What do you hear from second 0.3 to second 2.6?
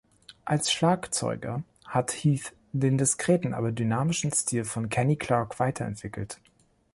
Als Schlagzeuger hat Heath